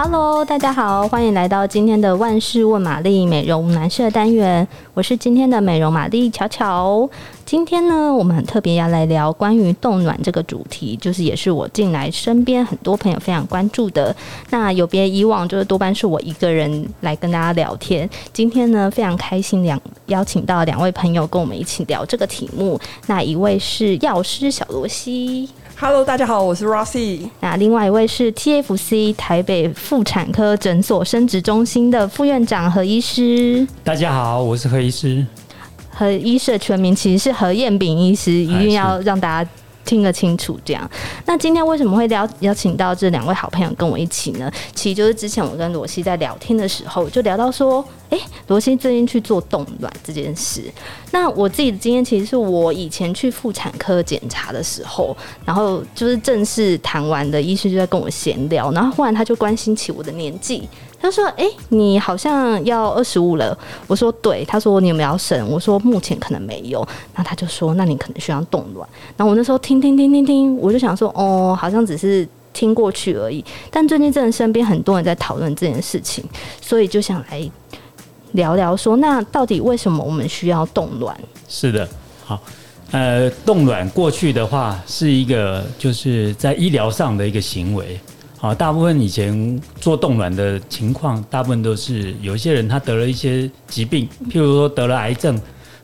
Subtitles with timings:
[0.00, 7.10] Hello，大家好，欢迎来到今天的万事问玛丽美容男士单元，我是今天的美容玛丽巧巧。
[7.48, 14.14] 今天呢，我们很特别要来聊关于冻卵这个主题，就是也是我近来身边很多朋友非常关注的。
[14.50, 18.06] 那有别以往，就是多半是我一个人来跟大家聊天。
[18.34, 22.78] 今天呢，非常开心两邀请到两位朋友跟我们一起聊这个题目。
[23.06, 25.48] 那一位是药师小罗西。
[25.78, 27.30] Hello，大家好，我是 Rossi。
[27.40, 33.66] 那另外一位是 TFC 台北妇产科诊所生殖中心的副院长何医师。
[33.82, 35.24] 大家好，我是何医师。
[35.98, 39.50] 何医师的全名其实是何彦炳医师，一定要让大家
[39.84, 40.56] 听得清楚。
[40.64, 40.88] 这样，
[41.26, 44.48] 那今天为什么会邀邀请到这两位好朋友跟我一起呢？
[44.74, 47.84] 其实就是之前我跟罗西在聊天的时候，就聊到说。
[48.10, 50.62] 哎、欸，罗西最近去做冻卵这件事，
[51.10, 60.66] 那我自己的经验其实是我以前去妇产科检查的时候，然后就是正式谈完的医师就在跟我闲聊，然后忽然他就关心起我的年纪，
[61.00, 76.24] 他说：“哎、你好像要二十五了。”我说：“对。”他说：“你有没有要生？”我说：“目前可能没有。”那他就说：“那你可能需要冻卵。”然后我那时候听听听听听，我就想说：“哦，好像只是听过去而已。”但最近真的身边很多人在讨论这件事情，
[76.60, 77.50] 所以就想来。
[78.32, 81.18] 聊聊说，那到底为什么我们需要冻卵？
[81.48, 81.88] 是的，
[82.26, 82.38] 好，
[82.90, 87.98] 呃，冻卵过去的话是一个就是在医疗上的一个行为，
[88.40, 95.36] 好，大部分以前做冻卵的情况，大部分都是有一些人他得了一些疾病，譬如说得了癌症，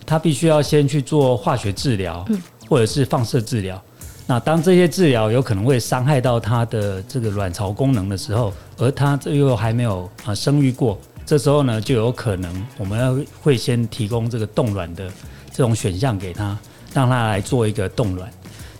[0.06, 2.24] 他必须要先去做化学治疗，
[2.68, 3.82] 或者是放射治疗。
[4.24, 10.96] 那当这些治疗有可能会伤害到他的这个卵巢功能的时候，而他这又还没有啊生育过。
[11.26, 15.10] 这时候呢，就有可能我们要会先提供这个冻卵的
[15.50, 16.56] 这种选项给他，
[16.94, 18.30] 让他来做一个冻卵。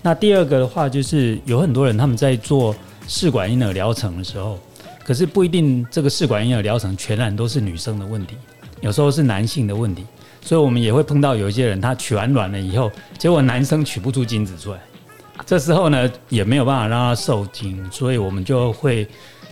[0.01, 2.73] 那第二个的话，就是有很多人他们在做
[3.07, 4.59] 试管婴儿疗程的时候，
[5.05, 8.37] 可是不一定这个试管婴儿疗程全然都是女生的问题，
[8.81, 10.05] 有时候是男性的问题。
[10.41, 14.79] 所以我们也会碰到有一些人，他取完卵了以后，结果男生取不出精子出来，
[15.47, 19.07] 这时候呢也没有办法让他受精，所以我们就会。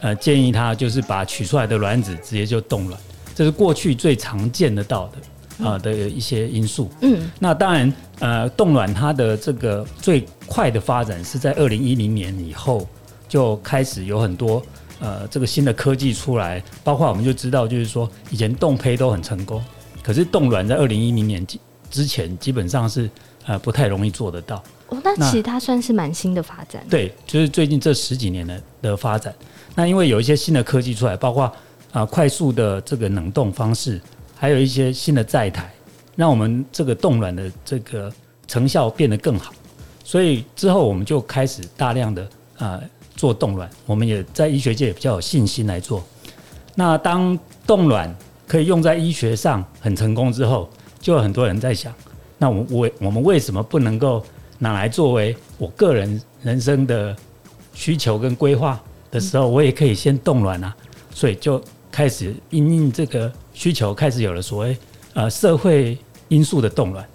[0.04, 3.00] 呃，建议他就是把取出来的卵子直接就冻卵，
[3.36, 6.90] 这是过去最常见得到的啊、的一些因素。
[7.02, 12.84] 嗯，那当然，呃，冻卵它的这个最快的发展是在二零一零年以后
[13.32, 14.62] 就开始有很多
[15.00, 19.64] 呃这个新的科技出来，包括我们就知道，就是说以前冻胚都很成功，
[20.02, 21.46] 可是冻卵在二零一零年
[21.90, 23.08] 之前基本上是
[23.46, 24.62] 呃不太容易做得到。
[24.88, 26.84] 哦，那其实它算是蛮新的发展。
[26.90, 29.34] 对，就是最近这十几年的的发展。
[29.74, 31.50] 那因为有一些新的科技出来，包括
[31.90, 33.98] 啊快速的这个冷冻方式，
[34.36, 35.72] 还有一些新的载台，
[36.16, 38.12] 让我们这个冻卵的这个
[38.46, 39.54] 成效变得更好。
[40.04, 42.28] 所以之后我们就开始大量的
[42.58, 42.78] 啊
[43.22, 46.02] 做冻卵，我们也在医学界也比较有信心来做。
[46.74, 48.12] 那当冻卵
[48.48, 50.68] 可以用在医学上很成功之后，
[50.98, 51.94] 就有很多人在想，
[52.36, 54.20] 那我我我们为什么不能够
[54.58, 57.14] 拿来作为我个人人生的
[57.72, 58.80] 需求跟规划？
[59.12, 60.74] 的时候，我也可以先冻卵啊，
[61.14, 61.62] 所以就
[61.92, 64.76] 开始因应这个需求，开始有了所谓
[65.14, 65.96] 呃社会
[66.26, 67.06] 因素的冻卵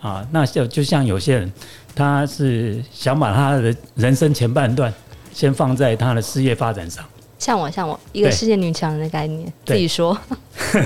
[0.00, 0.26] 啊。
[0.32, 1.52] 那就就像有些人，
[1.94, 4.90] 他是想把他的人生前半段
[5.32, 7.04] 先放在他的事业发展上，
[7.38, 10.16] 像我，像我一个世界女强人的概念，自己说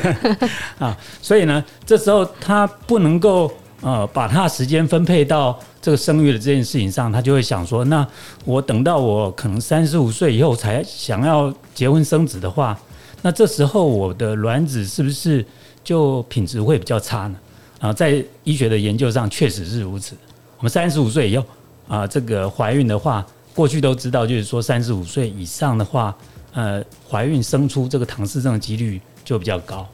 [0.79, 0.97] 啊。
[1.21, 5.59] 所以呢，这时候他不能够呃把他的时间分配到。
[5.85, 8.09] 这个生育的这件事情上，他就会想说：那
[8.47, 12.75] 我等到我可能三十五岁以后才想要结婚生子的话，
[13.21, 15.45] 那这时候我的卵子是不是
[15.85, 17.37] 就品质会比较差呢？
[17.81, 20.17] 啊，在医学的研究上确实是如此。
[20.57, 21.45] 我们三十五岁以后
[21.87, 23.23] 啊，这个怀孕的话，
[23.55, 26.15] 过去都知道，就是说三十五岁以上的话，
[26.53, 29.89] 呃，怀孕生出这个唐氏症的几率就比较高。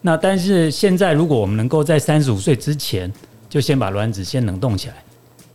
[0.00, 3.12] 那但是现在，如果我们能够在三十五岁之前
[3.48, 4.96] 就先把卵子先冷冻起来。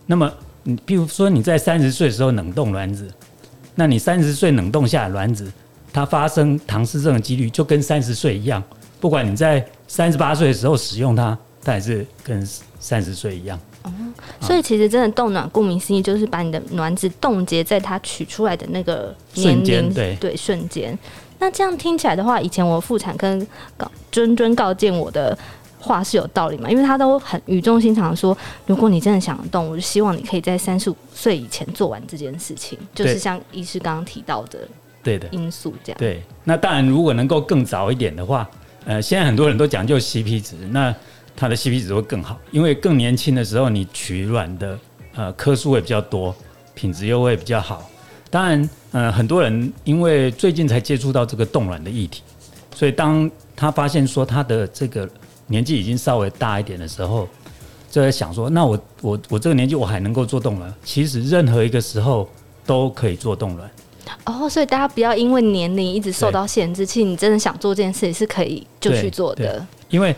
[0.06, 3.08] 那么，你比如说你在三十岁的时候冷冻卵子，
[3.74, 5.50] 那你三十岁冷冻下的卵子，
[5.92, 8.62] 它发生唐氏症的几率就跟三十岁一样。
[9.00, 12.46] 不管你在三十八岁的时候使用它，它还是跟
[12.78, 13.58] 三十岁一样。
[13.82, 13.92] 哦，
[14.40, 20.98] 所以其实真的冻卵，顾名思义就是把你的卵子冻结在它取出来的那个年龄，对对，瞬间。
[21.38, 23.38] 那这样听起来的话，以前我妇产科
[23.76, 25.36] 告谆谆告诫我的。
[25.82, 26.68] 话是有道理嘛？
[26.70, 28.36] 因为他都很语重心长说，
[28.66, 32.78] 如果你真的想动，我就希望你可以在三十五岁以前做完这件事情。
[32.94, 34.58] 就是像医师刚刚提到的，
[35.02, 35.98] 对的因素这样。
[35.98, 38.46] 对，那当然，如果能够更早一点的话，
[38.84, 40.94] 呃，现在很多人都讲究 CP 值，那
[41.40, 44.78] 它的 CP 值会更好，因为更年轻的时候你取卵的
[45.14, 46.36] 呃颗数会比较多，
[46.74, 47.90] 品质又会比较好。
[48.28, 52.20] 当然，呃，很多人因为最近才接触到这个冻卵的议题，
[52.74, 55.08] 所以当他发现说他的这个
[55.46, 57.26] 年纪已经稍微大一点的时候，
[57.90, 60.70] 就在想说，那我我我这个年纪我还能够做冻卵？
[60.84, 62.28] 其实任何一个时候
[62.66, 63.70] 都可以做冻卵。
[64.26, 69.66] 哦，所以大家不要因为年龄一直受到限制，其实你真的想做这件事，是可以就去做的。
[69.88, 70.14] 因为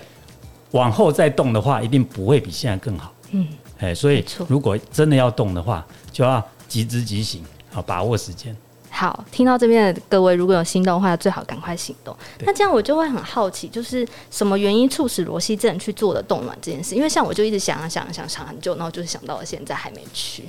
[0.72, 3.12] 往后再动的话，一定不会比现在更好。
[3.30, 3.48] 嗯，
[3.78, 8.54] 哎，所以如果真的要动的话，就要即知即行，好把握时间。
[8.90, 12.14] 好，听到这边的各位，如果有心动的话，最好赶快行动。
[12.40, 16.94] 那这样我就会很好奇，就是什么原因促使罗西镇去做的冻卵这件事？
[16.94, 20.44] 因为像我就一直想啊想啊想想很久，然后就是想到了现在还没去。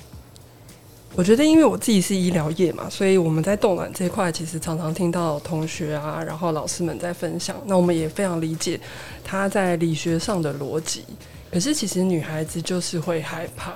[1.16, 7.56] 我觉得，因为我自己是医疗业嘛，所以我们在动卵这块，其实常常听到同学啊，然后老师们在分享。
[7.66, 8.80] 那我们也非常理解
[9.24, 11.06] 他在理学上的逻辑。
[11.52, 13.74] 可是，其实女孩子就是会害怕，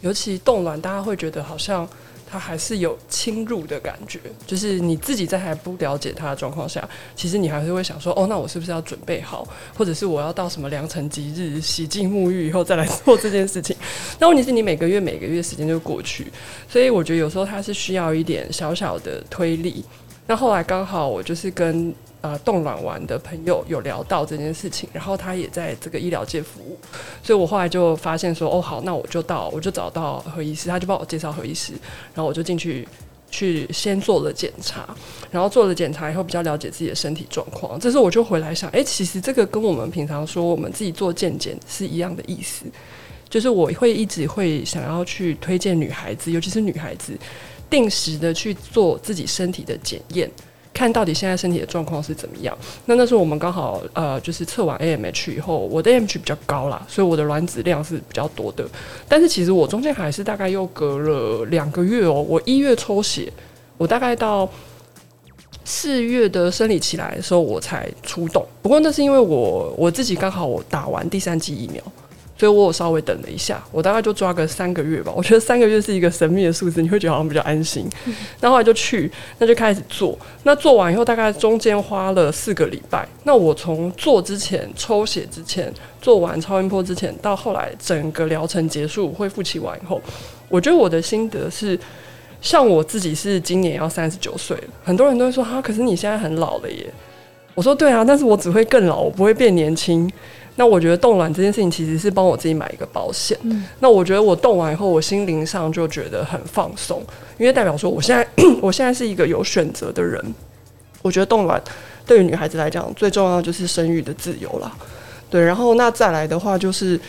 [0.00, 1.88] 尤其动卵，大家会觉得好像。
[2.30, 9.46] 他还是有侵入的感觉，就是你自己在还不了解他的状况下，其实你还是会想说，哦，那我是不是要准备好，
[9.76, 13.76] 或者是我要到什么良辰吉日洗净沐浴以后再来做这件事情？
[14.20, 16.28] 那问题是你每个月每个月时间就过去，
[16.68, 19.84] 所以我觉得有时候它是需要一点小小的推力。
[20.26, 21.92] 那后来刚好我就是跟。
[22.22, 26.78] 呃，冻卵完的朋友有聊到这件事情，然后他也在这个医疗界服务，
[27.22, 31.72] 所以我后来就发现说，哦，好，那我就到，我就找到何医师，他就帮我介绍何医师，
[32.12, 32.86] 然后我就进去
[33.30, 34.94] 去先做了检查，
[35.30, 42.66] 然后做了检查以后比较了解自己的身体状况，这时候我就回来想，哎，其实这个跟我们平常说我们自己做健检是一样的意思，
[43.30, 47.16] 就是我会一直会想要去推荐女孩子，尤其是女孩子，
[47.70, 50.30] 定时的去做自己身体的检验。
[50.80, 52.56] 看到底现在身体的状况是怎么样？
[52.86, 58.66] 那那时候我们刚好呃，就是测完 AMH 以后，我的 AMH 比较高啦，所以我的卵子量是比较多的。
[59.06, 63.30] 但是其实我中间还是大概又隔了两个月哦、我一月抽血，
[63.76, 64.48] 我大概到
[65.66, 68.42] 四月的生理期来的时候我才出动。
[68.62, 71.82] 不过那是因为我我自己刚好我打完第三剂疫苗。
[72.40, 75.12] 所以我有稍微等了一下，我大概就抓个三个月吧。
[75.14, 77.86] 我觉得三个月是一个神秘的数字，你会觉得好像比较安心。
[78.40, 80.18] 那后来就去，那就开始做。
[80.44, 83.06] 那做完以后，大概中间花了四个礼拜。
[83.24, 85.70] 那我从做之前、抽血之前、
[86.00, 90.00] 做完超音波之前，到后来整个疗程结束、恢复期完以后，
[90.48, 91.78] 我觉得我的心得是，
[92.40, 96.86] 像我自己是今年要三十九岁了，很多人都会说哈，可是你现在很老了耶。
[97.54, 100.10] 我说对啊，但是我只会更老，我不会变年轻。
[100.60, 103.34] 那我觉得冻卵这件事情其实是帮我自己买一个保险。
[103.44, 103.64] 嗯。
[103.78, 107.02] 那我觉得我冻完以后，我心灵上就觉得很放松，
[107.38, 108.28] 因为代表说我现在
[108.60, 110.22] 我现在是一个有选择的人。
[111.00, 111.58] 我觉得冻卵
[112.04, 114.70] 对于女孩子来讲，最重要就是生育的自由啦。
[115.30, 117.00] 对，然后那再来的话，就是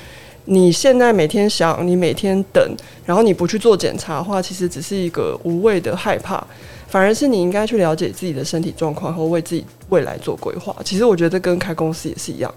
[0.46, 2.66] 你现在每天想，你每天等，
[3.06, 6.42] 然后你不去做检查的话，其实只是一个无谓的害怕，
[6.88, 10.74] 反而是你应该去了解自己的身体状况，和为自己未来做规划。
[10.86, 12.50] 其实我觉得跟开公司也是一样。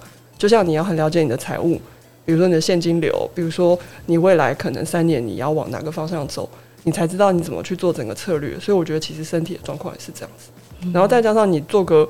[0.45, 1.81] 就像你要很了解你的财务，
[2.27, 6.47] 比如说你的现金流，比如说你未来可能三年你要往哪个方向走，
[6.83, 8.61] 你才知道你怎么去做整个策略。
[8.61, 10.51] 所以我觉得其实身体的状况也是这样子，
[10.93, 12.07] 然后再加上你做个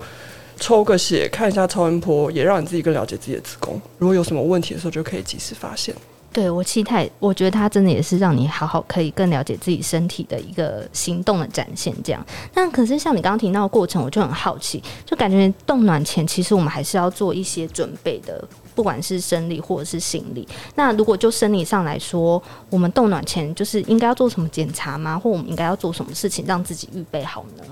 [0.56, 5.94] 抽个血，看一下超音波，也让你自己更了解自己的子宫，如果有什么问题的时候就可以及时发现。
[6.34, 11.94] 对，我期待，我觉得它真的也是让你好好可以更了解自己身体的一个行动的展现。
[12.02, 20.48] 这样，那可是像你刚刚提到的过程，我就很好奇，就感觉冻卵前其实我们还是要做一些准备的，不管是生理或者是心理。
[20.74, 25.16] 那如果就生理上来说，我们冻卵前就是应该要做什么检查吗？
[25.16, 27.62] 或我们应该要做什么事情让自己预备好呢？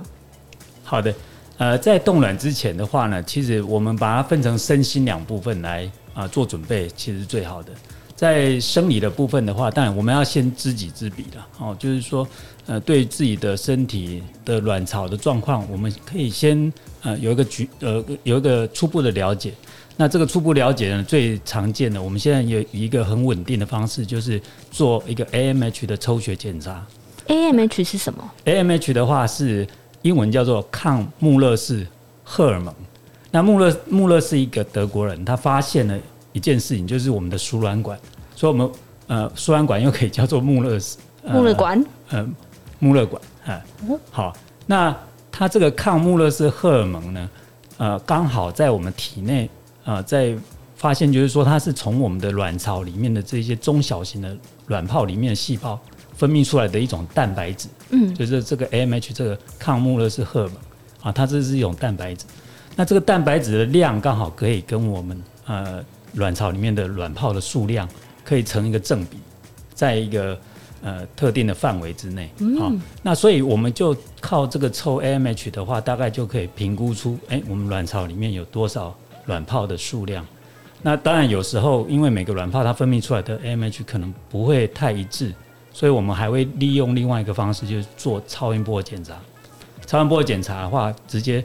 [0.85, 1.13] 好的，
[1.59, 7.73] 呃，在冻卵之前的话呢，其实我们把它分成身心两部分来啊、做准备，其实是最好的。
[8.23, 12.25] 在生理的部分的话，当然我们要先知己知彼了哦，就是说，
[12.67, 19.53] 呃，对自己的身体的卵巢的状况，我们可以先呃有一个局呃有一个初步的了解。
[19.97, 26.87] 那这个初步了解呢，最常见的，我们现在有一个很稳定的方式，就是做一个 AMH 的抽血检查。
[27.27, 29.67] AMH 是什么？AMH 的话是
[30.03, 31.85] 英文叫做抗穆勒氏
[32.23, 32.73] 荷尔蒙。
[33.33, 35.99] 那穆勒穆勒是一个德国人，他发现了
[36.33, 37.99] 一件事情，就是我们的输卵管。
[38.35, 38.71] 所以，我们
[39.07, 42.27] 呃，输卵管又可以叫做穆勒氏， 穆勒管，呃，
[42.79, 43.63] 穆勒管，哎，
[44.11, 44.35] 好，
[44.67, 44.97] 那
[45.31, 47.31] 它这个抗穆勒氏荷尔蒙呢，
[47.77, 49.49] 呃，刚好在我们体内，
[49.85, 50.35] 呃，在
[50.77, 54.37] 发现就是说，它是从我们的卵巢里面的这些中小型的
[54.67, 55.79] 卵泡里面的细胞
[56.15, 60.57] 分泌出来的一种蛋白质，嗯，就是这个 AMH 这个抗穆勒氏荷尔蒙
[61.03, 62.25] 啊，它这是一种蛋白质，
[62.77, 67.89] 那这个蛋白质的量刚好可以跟我们呃卵巢里面的卵泡的数量。
[68.25, 69.19] 可以成一个正比，
[69.75, 70.39] 在一个
[70.81, 72.29] 呃特定的范围之内。
[72.57, 80.25] 好、嗯，那所以我们就靠这个抽 AMH 的话，大概就可以评估出，哎、欸，我们卵巢里面有多少卵泡的数量。
[80.83, 85.35] 那当然有时候因为每个卵泡它分泌出来的 AMH 可能不会太一致，
[85.73, 89.17] 所以我们还会利用另外一个方式，就是做超音波检查。
[89.85, 91.45] 超音波检查的话，直接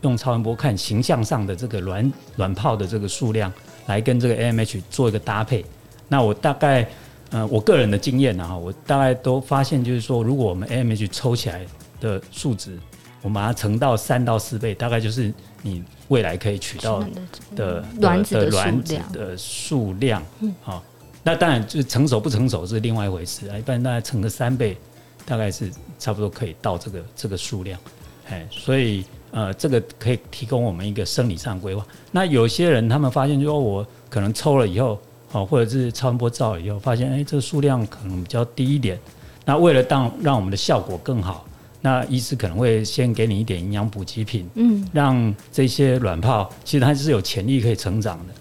[0.00, 3.52] 用超音波看形象上的这个卵卵泡的这个数量，
[3.86, 5.64] 来跟这个 AMH 做一个搭配。
[6.08, 6.86] 那我大概，
[7.30, 11.64] 呃，我个人的经验啊，我大概都发现，就是说，如果我们 AMH 抽起来
[12.00, 12.78] 的数值，
[13.22, 17.02] 我们把它乘到三到四倍，大概就是你未来可以取到
[17.56, 20.22] 的卵子的卵子的数量。
[20.40, 20.84] 嗯好，
[21.22, 23.58] 那当然就是成熟不成熟是另外一回事啊。
[23.58, 24.76] 一般大概乘个三倍，
[25.24, 27.80] 大概是差不多可以到这个这个数量。
[28.28, 31.86] 哎，所以呃，这个可以提供我们一个生理上规划。
[32.12, 34.98] 那有些人他们发现，就说我可能抽了以后。
[35.36, 38.96] 哦，或者是超声波照了以后发现，哎，这个数量可能比较低一点。
[39.44, 41.44] 那为了让让我们的效果更好，
[41.80, 48.34] 那医师可能会先给你一点营养补给品，嗯，让这些卵泡其实它是有潜力可以成长的。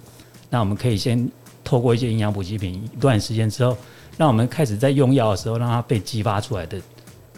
[0.52, 1.28] 那我们可以先
[1.64, 3.76] 透过一些营养补给品一段时间之后，
[4.16, 6.80] 让我们开始在用药的时候，让它被激发出来的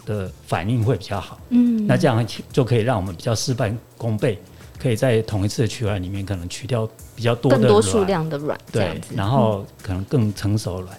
[0.06, 1.38] 的反应会比较好。
[1.50, 4.38] 嗯，那这样就可以让我们比较事半功倍。
[4.78, 10.98] 可以在同一次的取卵里面，可能取掉比较多的更多数量的卵，对，然后可能更成熟的卵，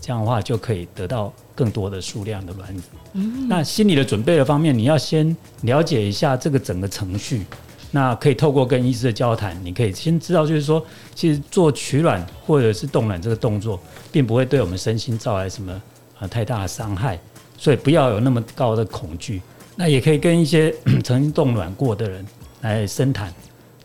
[0.00, 2.84] 这样的话就可以得到更多的数量的卵子。
[3.14, 7.44] 嗯，那心理的准备的方面，你要先了解一下这个整个程序。
[7.90, 10.84] 那可以透过跟医师的交谈，你可以先知道，就是说，
[11.14, 13.80] 其实做取卵或者是冻卵这个动作，
[14.12, 15.82] 并不会对我们身心造来什么
[16.20, 17.18] 呃太大的伤害，
[17.58, 19.42] 所以不要有那么高的恐惧。
[19.76, 22.26] 那也可以跟一些 曾经冻卵过的人。
[22.62, 23.32] 来深谈，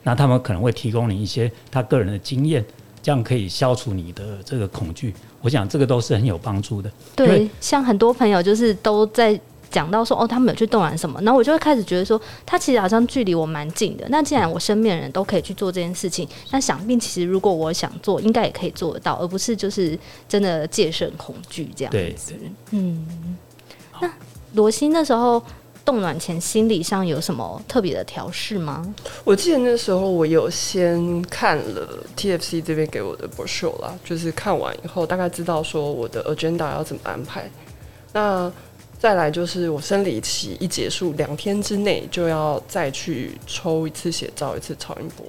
[0.01, 2.65] 那他们可能会提供你一些他个人的经验，
[3.03, 5.13] 这样可以消除你的这个恐惧。
[5.41, 6.89] 我想这个都是很有帮助的。
[7.15, 14.05] 对，像很多朋友就是都在讲到说，哦，他们有去冻卵什么，然后我就会开始觉得说，他其实好像距离我蛮近的。
[14.09, 21.97] 那既然我身边的人都可以去做这件事情，那想必其实如果我想做，应该也可以做得到，而不是就是真的戒慎恐惧这样子。
[21.97, 22.15] 对，
[22.71, 23.37] 嗯。
[24.01, 24.11] 那
[24.53, 25.41] 罗西那时候。
[25.83, 28.93] 冻卵前心理上有什么特别的调试吗？
[29.23, 37.49] 我记得那时候我有先看了 TFC 这边给我的 brochure 啦，就是看完以后大概知道说我的 agenda 要怎么安排。
[38.13, 38.49] 那
[38.99, 45.25] 再来就是我生理期一结束，两天之内就要再去抽一次血，照一次超音波。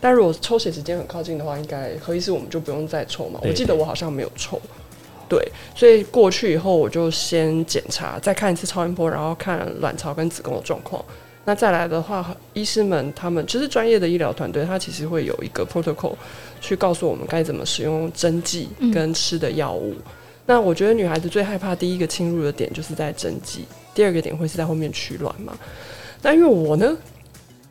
[0.00, 3.38] 但如果抽血时间很靠近的话，应该何医师我们就不用再抽嘛？
[3.44, 4.60] 我记得我好像没有抽。
[5.32, 5.42] 对，
[5.74, 11.02] 所以过去以后我就先检查，再看一次超音波，然后看卵巢跟子宫的状况。
[11.46, 16.12] 那再来的话，医师们他们就是专业的医疗团队，他其实会有一个 protocol
[16.60, 19.94] 去告诉我们该怎么使用针剂跟吃的药物。
[19.94, 20.02] 嗯。
[20.44, 25.56] 那我觉得女孩子最害怕第一个侵入的点就是在针剂，第二个点会是在后面取卵嘛。
[26.20, 26.94] 那因为我呢。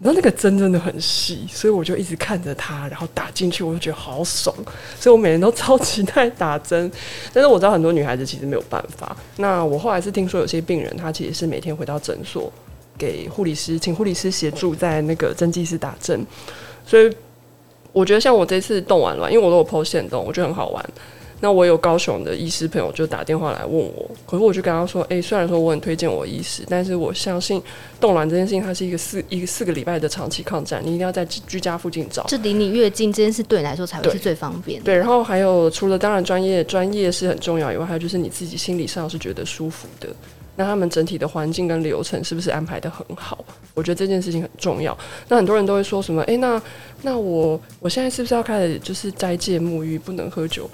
[0.03, 4.55] 然后那个针真的很细，所以我就一直看着它，然后打进去，我就觉得好爽，
[4.99, 6.91] 所以我每天都超期待打针。
[7.31, 9.15] 但是我知道很多女孩子其实没有办法。
[9.37, 12.51] 那我后来是听说有些病人，他其实是每天回到诊所，
[12.97, 16.25] 给护理师请护理师协助在那个针剂室打针。
[16.83, 17.15] 所以
[17.91, 20.83] 我觉得像我这次动完了，因为我都有剖线动，我觉得很好玩。
[21.41, 27.61] 那我有高雄的医师朋友就打电话来问我，可是我就跟他说，诶、欸，虽然说我很推荐我医师，但是我相信
[27.99, 34.81] 冻卵这件事情，它是一个四一个四个礼拜的长期抗战，你一定要在居家附近找，就离你越近，这件事对你来说才会是最方便。
[34.83, 40.07] 对，然后还有除了当然专业专业是很重要以外，还有就是你自己心理上是觉得舒服的。
[40.57, 43.43] 那他们整体的环境跟流程是不是安排的很好？
[43.73, 44.95] 我觉得这件事情很重要。
[45.29, 46.21] 那很多人都会说什么？
[46.23, 46.61] 诶、欸，那
[47.03, 50.69] 那我我现在是不是要开始就是斋戒沐浴，不能喝酒？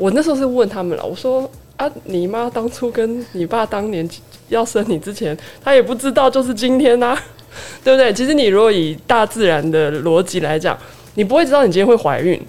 [0.00, 4.08] 我那时候是问他们了，我说啊，你妈当初跟你爸当年
[4.48, 7.14] 要生你之前，他也不知道就是今天呐、
[7.84, 8.10] 对不对？
[8.14, 10.76] 其实你如果以大自然的逻辑来讲，
[11.16, 12.40] 你不会知道你今天会怀孕。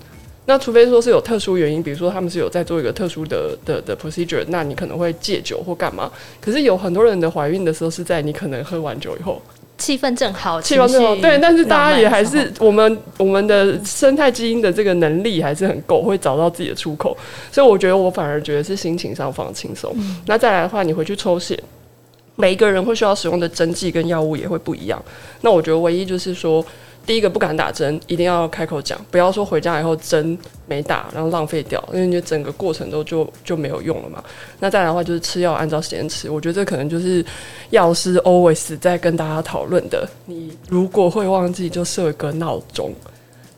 [0.46, 6.10] 那除非说是有特殊原因，比如说他们是有在做一个特殊的的的 procedure，那你可能会戒酒或干嘛。
[6.39, 9.41] 可是有很多人的怀孕的时候是在你可能喝完酒以后，
[9.81, 11.15] 气氛正好，气氛正好。
[11.15, 17.17] 对，但是大家也还是我们我们的生态基因的这个能力还是很够，会找到自己的出口。
[17.51, 19.91] 所以我觉得我反而觉得是心情上放轻松。
[19.95, 20.21] 嗯。
[20.27, 21.59] 那再来的话，你回去抽血，
[22.35, 25.03] 每一个人会需要使用的针剂跟药物也会不一样。
[25.41, 26.63] 那我觉得唯一就是说。
[27.05, 34.24] 第一个不敢打针，一定要开口讲，不要说回家以后针没打，然后浪费掉，因为你整个过程都就就没有用了嘛。
[34.60, 37.25] 那再来的话就是吃药按照时间吃，我觉得这可能就是
[37.72, 40.08] 药师 always 在跟大家讨论的。
[40.25, 42.93] 你如果会忘记，就设一个闹钟。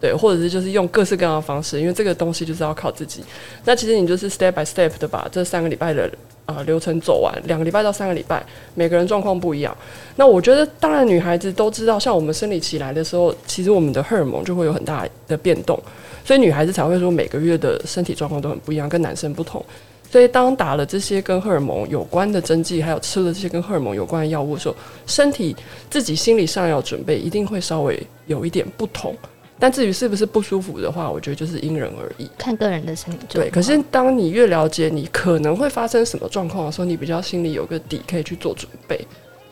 [0.03, 3.23] 对，或者是就是用各式各样的方式，因为这个东西就是要靠自己。
[3.63, 6.11] 那其实你就是 step by step 的把这三个礼拜的
[6.45, 8.45] 呃流程走完，两个礼拜到三个礼拜，
[8.75, 9.73] 每个人状况不一样。
[10.17, 15.81] 那我觉得，当然女孩子都知道，像我们生理期来的时候，其实我们的荷尔蒙就会有很大的变动，
[16.25, 19.63] 所以女孩子才会说每个月的身体状况都很不一样，跟男生不同。
[20.11, 24.75] 所以，当打了这些跟荷尔蒙有关的针剂，还有吃了这些跟荷尔蒙有关的药物的时候，
[25.07, 25.55] 身体
[25.89, 29.15] 自己心理上要准备，一定会稍微有一点不同。
[29.59, 33.45] 但至于是不是不舒服的话，我觉得就是因人而异，看个人的身体状况。
[33.45, 38.99] 对，可是当你越了解你可能会发生什么状况的时候，你比较心里有个底，可以去做准备。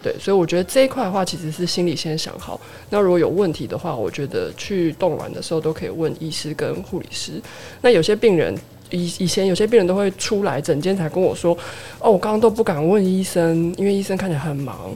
[0.03, 2.60] 对，所以我觉得这一块的话，其实是心里先想好。
[2.89, 7.34] 那如果有问题的话，我觉得去冻卵的时候都可以问医师跟护理师。
[7.81, 8.58] 那有些病人。
[8.93, 11.58] 以以前有些病人都会出来诊间才跟我说，
[12.01, 14.93] 哦，我刚刚都不敢问医生，因为医生看起来很忙。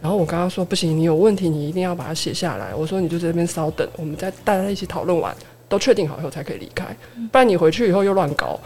[0.00, 2.74] 然后我刚刚说不行，你有问题你一定要把它写下来。
[2.74, 5.34] 我说你就在这边稍等，我们再大家一起讨论完，
[5.68, 6.84] 都确定好以后才可以离开，
[7.32, 8.58] 不然你回去以后又乱搞。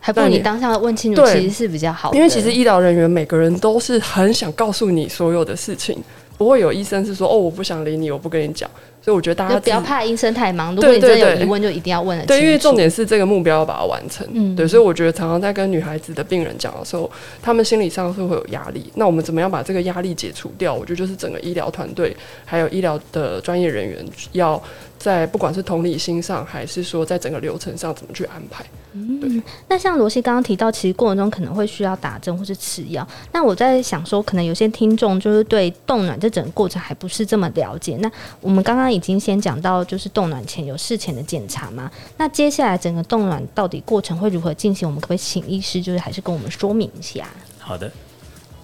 [0.00, 2.16] 还不如你当下问清楚，其实是比较好的。
[2.16, 5.96] 因为其实医疗人员每个人都是很想告诉你所有的事情，
[6.36, 8.68] 不会有医生是说哦，我不想理你，我不跟你讲。
[9.02, 12.24] 所以我觉得大家不要怕医生太忙，如果你真的有疑问，就一定要问。
[12.24, 14.26] 对，因为重点是这个目标要把它完成。
[14.32, 17.10] 嗯，对，所以我觉得常常在跟女孩子的病人讲的时候，
[17.42, 18.90] 他们心理上是会有压力。
[18.94, 20.72] 那我们怎么样把这个压力解除掉？
[20.72, 24.62] 我觉得就是整个医疗团队还有医疗的专业人员要。
[25.02, 28.64] 在不管是同理心上，还是说在整个流程上怎么去安排？
[28.92, 33.04] 嗯，那像罗西刚刚提到，其实过程中可能会需要打针或是吃药。
[33.32, 37.96] 那我在想说，可能有些听众就是对冻卵这整个过程还不是这么了解。
[37.96, 38.08] 那
[38.40, 41.90] 我们刚刚已经先讲到，就是冻卵前有事前的检查嘛。
[42.16, 44.86] 那接下来整个冻卵到底过程会如何进行？
[44.86, 47.26] 我们可不可以请医师就是还是跟我们说明一下？
[47.58, 47.90] 好的，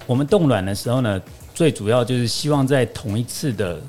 [0.07, 1.21] 我们冻卵的时候呢，
[1.53, 3.81] 最主要就是希望在同一次的。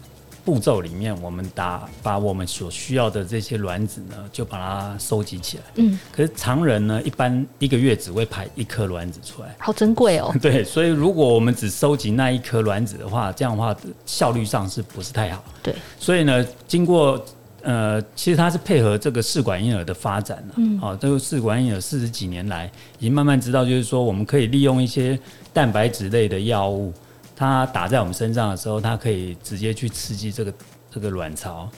[0.50, 5.64] 步骤里面，我们打把我们所需要的这些卵子呢，就把它收集起来。
[5.76, 10.34] 嗯，可是常人呢，一般一个月只会排一颗卵子出来，好珍贵哦。
[10.42, 13.76] 对，所以如果我们只收集那一颗卵子的话，这样的话
[14.08, 15.44] 效率上是不是太好？
[15.62, 17.24] 对，所以呢，经过
[17.62, 20.56] 呃，其实它是配合这个试管婴儿的发展了。
[20.58, 22.66] 嗯，好，这个试管婴儿四十几年来，
[22.98, 25.20] 已经慢慢知道，就是说我们可以利用一些
[25.54, 26.92] 蛋白质类的药物。
[27.40, 30.54] 它打在我们身上的时候，它可以直接去刺激这个
[30.92, 31.70] 这个卵巢。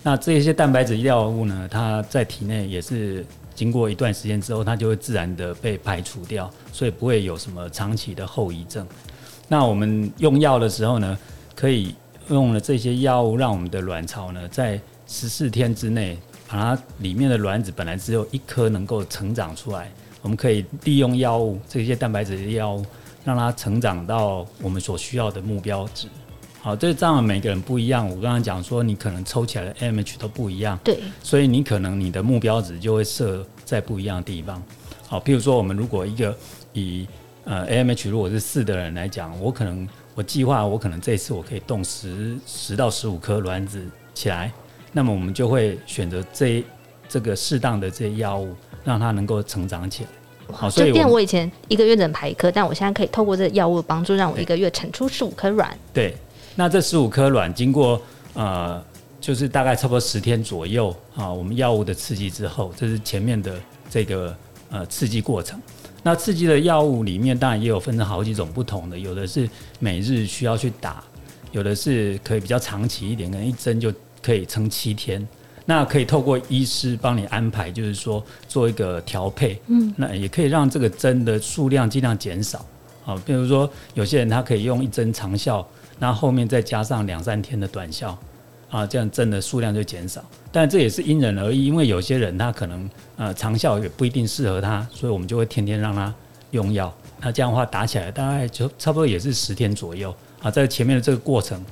[0.00, 8.86] 那这些蛋白质药物呢，它在体内也是经过一段时间之后，它就会自然的被排除掉，所以不会有什么长期的后遗症。
[9.48, 11.18] 那我们用药的时候呢，
[11.56, 11.96] 可以
[12.28, 19.90] 用了这些药物，让我们的卵巢呢，在十四天之内，把它里面的卵子本来只有一颗能够成长出来，
[20.22, 22.86] 我们可以利用药物这些蛋白质药物。
[23.28, 26.08] 让它成长到我们所需要的目标值。
[26.62, 28.08] 好，这当然每个人不一样。
[28.08, 34.62] 我刚刚讲说，你可能抽起来的 AMH 都不一样，对，所以你可能你的目标值就会设在不一样的地方。
[35.06, 36.34] 好，譬如说，我们如果一个
[36.72, 37.06] 以
[37.44, 44.50] 呃 AMH 如果是四的人来讲，我可能我计划我可能这一次我可以动十十到十五颗卵子起来，
[44.90, 46.64] 那么我们就会选择这
[47.08, 50.10] 这个适当的这些药物，让它能够成长起来。
[50.52, 55.76] 好，所以变我以前一个月只能排一颗，但我现在可以透过这个药物的帮助，让我一个月产出十五颗卵。
[55.92, 56.16] 对，
[56.56, 58.00] 那这十五颗卵经过
[58.34, 58.82] 呃，
[59.20, 64.34] 就是大概差不多十天左右啊，我们药物的刺激之后，这是前面的这个
[64.70, 65.60] 呃刺激过程。
[66.02, 71.02] 那刺激的药物里面当然也有分成好几种不同的，有的是每日需要去打，
[71.52, 75.26] 有的是可以比较长期一点，可能一针就可以撑七天。
[75.70, 82.64] 那可以透过医师帮你安排，就是说做一个调配，嗯，那也可以让这个针的数量尽量减少，
[83.04, 88.18] 啊，比如说有些人他可以用一针长效，那后面再加上两三天的短效，
[88.70, 90.24] 啊，这样针的数量就减少。
[90.50, 96.14] 但这也是因人而异，因为有些人他可能呃长效也不一定适合他，所以我们就会天天让他
[96.52, 96.90] 用药。
[97.20, 101.62] 那这样的话打起来大概就差不多也是十天左右啊，在前面的这个过程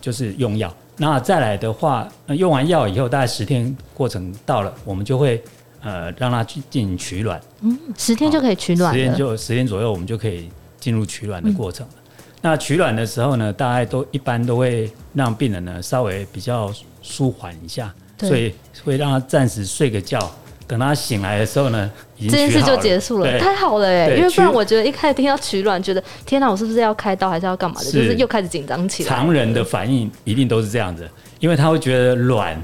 [0.00, 0.74] 就是用药。
[1.02, 5.42] 那再来的话，用完药以后，大概十天过程到了，我们就会
[5.80, 7.40] 呃让他去进行取卵。
[7.62, 8.92] 嗯，十天就可以取卵。
[8.92, 11.86] 十天就十天左右，我们就可以进入取卵的过程。
[11.86, 20.30] 嗯、那取卵的时候呢，大概都一般都会让病人呢稍微比较舒缓一下，所以会让他暂时睡个觉。
[20.70, 24.14] 等他醒来的时候呢，已经这件事就结束了，太好了哎！
[24.14, 27.86] 因为不然我觉得一开始听到取卵，觉得天哪，我是不是要开刀，还是要干嘛的？
[27.86, 29.08] 是就是又开始紧张起来。
[29.08, 32.56] 常人的反应一定都是这样子，因为他会觉得卵，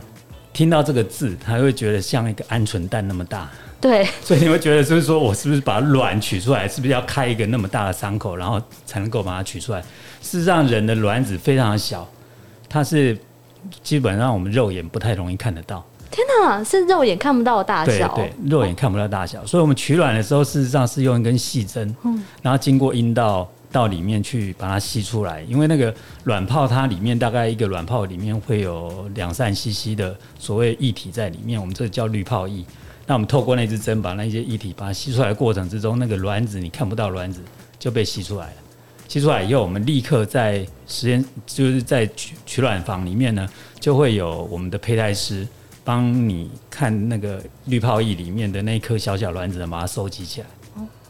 [0.53, 3.51] 听到这个字，他会觉得像一个鹌鹑蛋那么大。
[3.81, 9.81] 对，所以你会觉得就是说我是不是把卵取出来，是不是要开一个那么大的伤口，然后才能够把它取出来？
[10.23, 12.09] 事实上，人的卵子非常的小，
[12.69, 13.19] 它是
[13.83, 15.85] 基本上我们肉眼不太容易看得到。
[16.11, 18.15] 天哪，是肉眼看不到的大小。
[18.15, 25.43] 对对，肉眼看不到大小，所以我们取卵的时候，事实上是用一根细针，嗯，然后经过阴道到里面去把它吸出来。
[25.43, 32.65] 因为那个卵泡它里面大概一个卵泡里面会有两三 CC 的所谓液体在里面，我们这个叫滤泡液。
[33.07, 37.41] 那我们透过那支针把那些液体把它吸出来的过程之中，那个卵子你看不到卵子
[37.79, 38.53] 就被吸出来了。
[39.07, 45.47] 吸出来以后，我们立刻在实验就是在取取卵房里面呢，就会有我们的胚胎师。
[45.87, 50.47] 帮你看那个滤泡液里面的那一颗小小卵子，把它收集起来。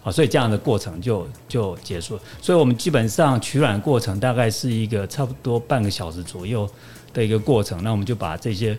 [0.02, 2.20] 好，所以这样的过程就就结束了。
[2.42, 6.68] 所以我们基本上取卵过程大概是一个差不多半个小时左右
[7.14, 7.82] 的一个过程。
[7.82, 8.76] 那我们就把这些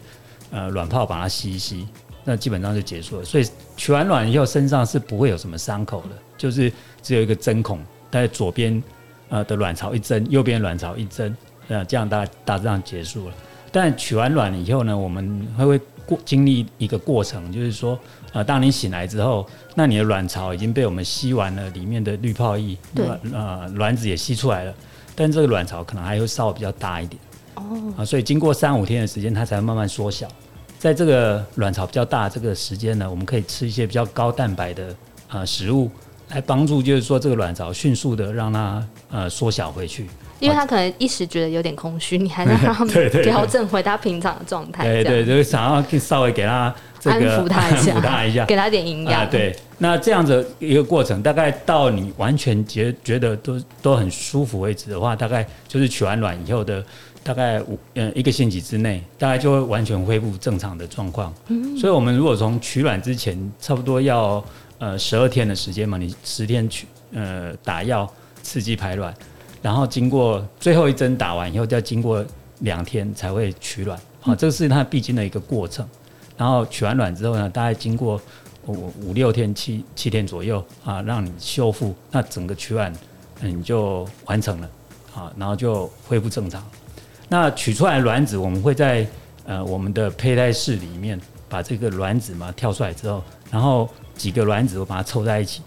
[0.51, 1.87] 呃卵泡把它吸一吸，
[2.23, 3.25] 那基本上就结束了。
[3.25, 7.79] 所以取完卵以后身上是不会有什么伤口的，就是只有一个针孔，
[8.11, 8.81] 在左边
[9.29, 11.35] 呃的卵巢一针，右边卵巢一针，
[11.69, 13.35] 呃这样大大致上结束了。
[13.71, 17.99] 但取完卵以后呢，我们还会过经历一个过程，就是说，
[18.33, 24.73] 呃，当你醒来之后，那你的卵巢已经被我们吸完了，里面的滤泡液，卵呃卵子也吸出来了，
[25.15, 27.21] 但这个卵巢可能还会稍微比较大一点，
[27.55, 30.27] 哦，啊，所以经过三五天的时间，它才会慢慢缩小。
[30.79, 34.95] 在这个卵巢比较大这个时间呢，我们可以吃一些比较高蛋白的
[35.29, 35.89] 呃食物，
[36.29, 40.07] 来帮助，就是说这个卵巢迅速的让它呃缩小回去。
[40.39, 42.85] 因为他可能一时觉得有点空虚，你还能 让他
[43.23, 44.83] 调整回他平常的状态。
[44.83, 49.27] 对对，就是想要稍微给他这个安抚他一下，安抚他一下，给他点营养。
[49.31, 56.85] 对，那这样子一个过程，大概到你完全觉觉得都都很舒服为止的话，大概就是取完卵以后的
[57.23, 61.33] 大概五嗯一个星期之内，大概就会完全恢复正常的状况。
[61.47, 64.45] 嗯，所以我们如果从取卵之前，差不多要
[64.79, 68.11] 呃十二天的时间嘛，你十天取呃打药
[68.43, 69.13] 刺激排卵。
[69.61, 72.23] 然后经过最后一针打完以后，再经过
[72.59, 75.85] 两天才会取卵，好，这个是它必经的一个过程。
[76.37, 78.21] 然后取完卵之后呢，大概经过
[78.67, 82.93] 五五六天、七七天左右啊，让你修复，那整个取卵
[83.41, 84.69] 嗯你就完成了，
[85.15, 86.63] 啊，然后就恢复正常。
[87.27, 89.05] 那取出来的卵子，我们会在
[89.45, 95.61] 呃我们的胚胎室里面把这个卵子嘛跳出来之后，然后几个卵子我把它凑在一起，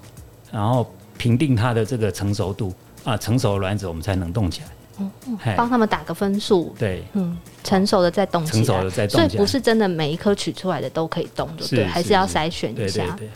[0.51, 2.75] 然后评定它的这个成熟度。
[3.03, 4.67] 啊，成熟的卵子我们才能冻起来。
[4.99, 6.75] 嗯嗯，帮他们打个分数。
[6.79, 7.35] 对，嗯，
[7.65, 8.65] 成熟的再冻起来。
[8.65, 9.29] 成熟的再冻起来。
[9.29, 13.05] 所以不是真的每一颗取出来的都可以冻，对，对，还是要筛选一下。
[13.05, 13.31] 对对对。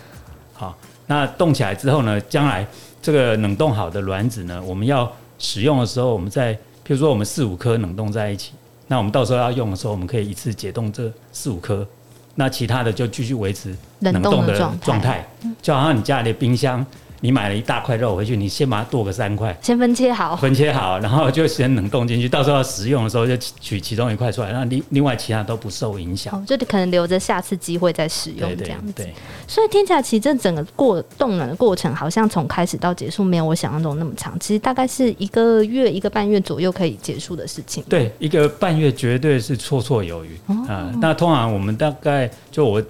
[0.52, 2.66] 好，那冻起来之后呢，将来
[3.00, 8.52] 这个冷冻好的卵子呢，我们要使用的时候，我们在，譬如说我们四五颗冷冻在一起，
[8.86, 11.86] 那我们到时候要用的时候，我们可以一次解冻这四五颗，
[12.34, 15.26] 那其他的就继续维持冷冻的状态，
[15.62, 16.84] 就好像你家里的冰箱。
[17.24, 26.34] 你买了一大块肉回去，你先把它剁个三块，先分切好，分切好，然后就先冷冻进去，到时候要食用的时候就取其中一块出来，那另另外其他都不受影响。
[26.34, 28.92] 哦，就可能留着下次机会再使用这样子。
[28.92, 29.14] 对，对，对，
[29.48, 37.82] 所以听起来其实这整个过冻卵的过程，好像从开始到结束没有我想象中那么长，其实大概是一个月一个半月左右可以结束的事情。
[37.88, 40.94] 对，一个半月绝对是绰绰有余啊，哦呃。
[41.00, 42.82] 那通常我们大概就我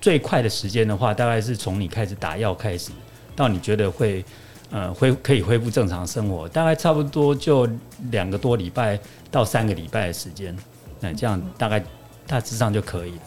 [0.00, 2.90] 最快的时间的话，大概是从你开始打药开始，
[3.36, 4.24] 到你觉得会。
[4.68, 7.68] 呃，恢可以恢复正常生活，大概差不多就
[8.10, 8.98] 两个多礼拜
[9.30, 10.54] 到三个礼拜的时间，
[10.98, 11.80] 那这样大概
[12.26, 13.18] 大致上就可以了。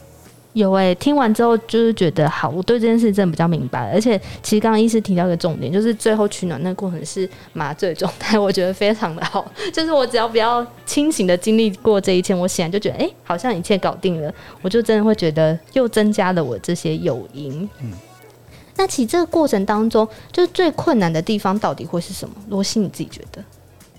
[0.52, 3.89] 有哎、欸，听完之后就是觉得好，我对这件事真的比较明白。
[3.93, 9.50] 而且其实刚刚医师提到一个重点，就是最后取暖那个过程是麻醉状态，我觉得非常的好。
[9.74, 17.67] 就是我只要比较清醒的经历过这一切，我显然就觉得哎、欸，好像一切搞定了，我就真的会觉得又增加了我这些诱因。
[17.82, 17.93] 嗯。
[18.79, 22.33] 那其实这个过程当中，就是最困难的地方到底会是什么？
[22.47, 23.43] 罗西，你自己觉得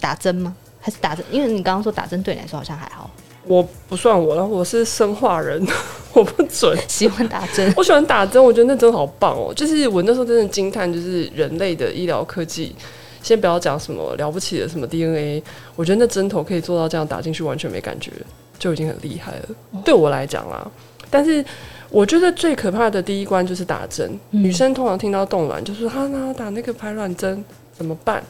[0.00, 0.56] 打针吗？
[0.80, 1.22] 还是打针？
[1.30, 3.10] 因为你刚刚说打针对你来说好像还好。
[3.44, 5.62] 我不算我了，我是生化人，
[6.14, 6.74] 我不准。
[6.88, 9.52] 喜欢打针，我喜欢打针，我觉得那针好棒哦。
[9.54, 12.74] 就是我那时候真的惊叹，就是人类的医疗科技。
[13.22, 15.42] 先不要讲什么了不起的什么 DNA，
[15.76, 18.10] 我觉得那针头可以做到这样打进去完全没感觉，
[18.58, 19.44] 就已经很厉害了。
[19.72, 19.82] 哦。
[19.84, 20.66] 对我来讲啦，
[21.10, 21.44] 但是。
[21.90, 24.09] 我觉得最可怕的第一关就是打针。
[24.31, 28.22] 嗯、女生通常听到冻卵，就是：“哈，那打那个排卵针怎么办？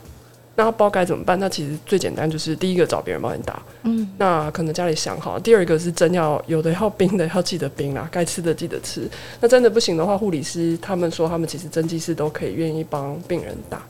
[0.56, 3.62] 那不知道该怎么办？”那其实最简单就是第一个找别人帮你打。
[3.82, 5.38] 嗯，那可能家里想好。
[5.38, 9.06] 第二个是针要有的要冰的，要记得冰啦，该吃的记得吃。
[9.40, 13.82] 那真的不行的话，护理师他们说他们其实针剂师都可以愿意帮病人打。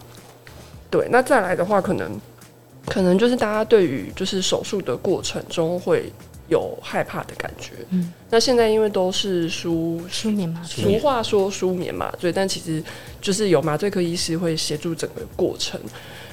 [0.90, 2.20] 对，那再来的话，可能
[2.86, 6.12] 可能就是大家对于就是手术的过程中会。
[6.50, 12.82] 有害怕的感觉，嗯，那现在因为都是舒舒眠嘛，俗话说舒眠麻醉，但其实
[13.20, 15.80] 就是有麻醉科医师会协助整个过程。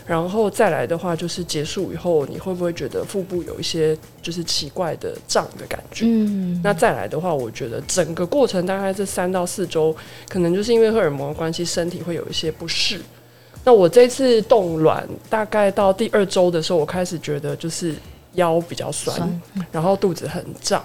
[0.08, 6.06] 然后再来的话，就是结束以后，你会不会觉得腹部有一些就是奇怪的胀的感觉？
[6.08, 9.93] 嗯，那再来的话，我觉得整个过程大概这三到四周，
[10.30, 13.01] 可能就是因为荷尔蒙的关系，身体会有一些不适。
[13.65, 17.93] 那我这次冻卵大概到第二周的时候，我开始觉得就是
[18.38, 20.82] 腰比较酸，酸然后肚子很胀。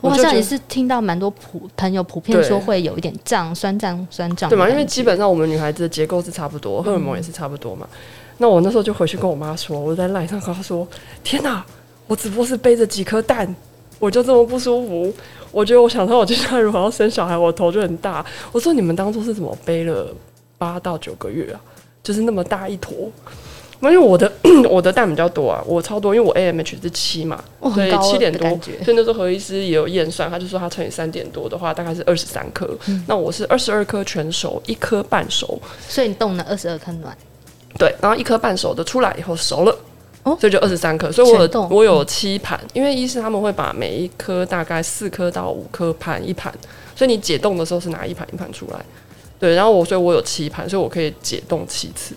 [0.00, 4.68] 我好像也是听到蛮多普朋友普遍说会有一点胀、酸胀、酸胀，对嘛？
[4.68, 7.88] 因为基本上我们女孩子的结构是差不多，荷尔蒙也是差不多嘛。
[7.90, 7.98] 嗯、
[8.38, 10.86] 那我那时候就回去跟我妈说，我在赖上跟她说
[11.24, 11.64] ：“天哪，
[12.06, 13.52] 我只不过是背着几颗蛋，
[13.98, 15.12] 我就这么不舒服。
[15.50, 18.24] 我觉得我想到我接下来如果要生小孩，我头就很大。
[18.52, 20.14] 我说你们当初是怎么背了
[20.58, 21.60] 八到九个月啊？”
[22.02, 23.10] 就是那么大一坨，
[23.82, 24.30] 因为我的
[24.70, 28.48] 我的蛋比较多啊，我超多，因为我 AMH 是七嘛，哦、所以七点多，
[28.82, 32.68] 所以那时候何医师也有验算，他就说他乘以三点多的话，大概是二十三颗。
[32.86, 37.16] 嗯、那我是二十二颗全熟，一颗半熟，所以你冻了二十二颗卵，
[37.78, 39.78] 对，然后一颗半熟的出来以后熟了，
[40.22, 46.52] 哦，所以就二十三颗，所以我我有七盘，因为医师他们会把每一颗大概四颗到五颗盘一盘，
[46.94, 48.80] 所以你解冻的时候是拿一盘一盘出来。
[49.38, 52.14] 对，然后我所以，我有七盘，所以我可以解冻七次。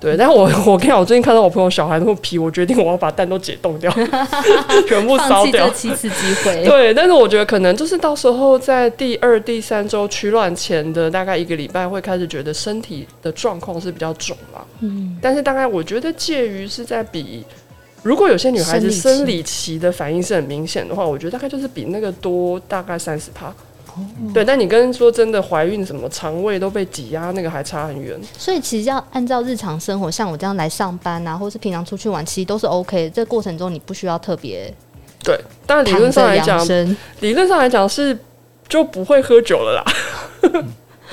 [0.00, 3.92] 对，但是我 我跟你讲，我最近看到我朋友小孩那么皮，我决定我要把蛋都解冻掉，
[4.88, 5.68] 全部烧掉。
[5.70, 6.64] 七次机会。
[6.64, 14.66] 对，但是我觉得可能就是到时候在第二、第三周取卵前的大概一个礼拜，会开始觉得身体的状况是比较肿了。
[14.80, 15.18] 嗯。
[15.20, 17.44] 但是大概我觉得介于是在比，
[18.02, 23.54] 如果有些女孩子生理期的反应是很明显的话，我觉得大概就是比那个多大概三十趴。
[24.32, 28.18] 对，但你跟说真的怀孕什么肠胃都被挤压，那个还差很远。
[28.36, 33.10] 所以其实要按照日常生活，像我这样来上班啊，或是平常出去玩，其实都是 OK 的。
[33.10, 34.72] 这个过程中你不需要特别
[35.22, 36.66] 对，但理论上来讲，
[37.20, 38.18] 理论上来讲是
[38.68, 39.84] 就不会喝酒了啦。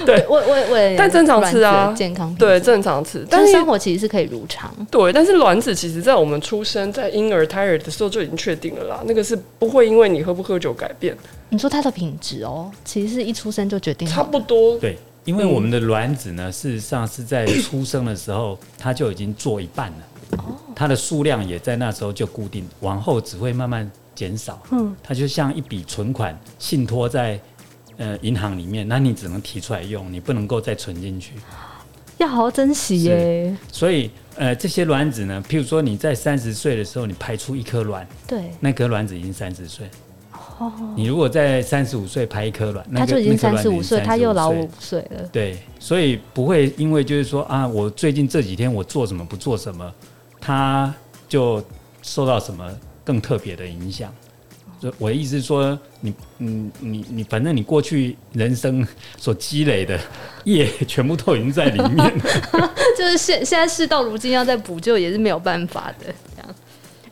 [0.05, 4.73] 对，我我我，但正常吃啊，健康对正常吃，但是生活其实是可以如常。
[4.91, 11.17] 对，但是卵子其实在我们出生在婴儿胎儿的时候就已经确定了啦，那个是不会因为你喝不喝酒改变。
[11.49, 14.77] 你说它的品质哦，其实是一出生就决定了，差不多。
[14.77, 24.61] 对，因为我们的卵子呢，事实上是在出生的时候它就已经做一半了，哦，它的数量也在那时候就固定，往后只会慢慢减少。
[24.71, 27.39] 嗯，它就像一笔存款信托在。
[27.97, 31.33] 呃，银行里面，那你只能提出来用，你不能够再存进去，
[32.17, 33.55] 要好好珍惜耶。
[33.71, 39.87] 所以，呃，这些卵子呢，譬如说你在三十岁的时候，你排出一颗卵，对，那颗卵子已经三十岁。
[40.59, 45.27] 哦，你如果在三十五岁排一颗卵，那就已经三十五岁，他又老五岁了。
[45.31, 49.93] 对，所以不会因为就是说啊，我最近这几天我做什么不做什么，
[50.39, 50.93] 他
[51.27, 51.63] 就
[52.01, 52.71] 受到什么
[53.03, 54.13] 更特别的影响。
[54.99, 58.85] 我的意思是说，你，你，你，你，反正你过去人生
[59.17, 59.99] 所积累的
[60.43, 62.23] 业，全部都已经在里面了。
[62.97, 66.13] 就是现现在事到如今要再补救也是没有办法的。
[66.35, 66.55] 这样，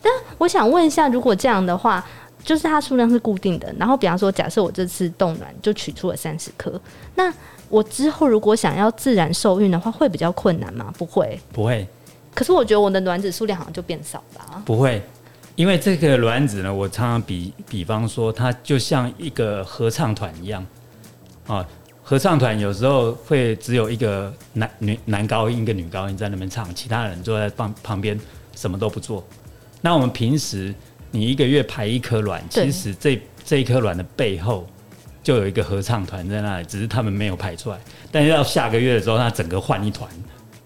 [0.00, 2.04] 但我想问一下，如果这样的话，
[2.44, 6.80] 就是它数量是固定的，然后比方说，假设我这次冻卵就取出了三十颗，
[7.16, 7.32] 那
[7.68, 10.94] 我之后如果想要自然受孕的话，会比较困难吗？
[10.96, 11.84] 不会，不会。
[12.32, 14.40] 可是我觉得我的卵子数量好像就变少了。
[14.40, 15.02] 啊不会。
[15.56, 20.64] 因为这个卵子呢，我常常比比方说，它就像一个合唱团一样
[21.46, 21.66] 啊。
[22.02, 28.20] 合唱团有时候会只有一个男女男高音，一个女高音在那边唱，其他人坐在旁旁边
[28.54, 29.26] 什么都不做。
[29.80, 30.74] 那我们平时
[31.10, 34.66] 你一个月排一颗卵，其实这这一颗卵的背后
[35.22, 37.78] 就有一个合唱团在那里，只是他们没有排出来。
[38.12, 40.08] 但是到下个月的时候，它整个换一团